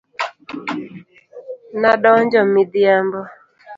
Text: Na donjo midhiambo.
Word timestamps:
Na 1.81 1.91
donjo 2.01 2.41
midhiambo. 2.53 3.21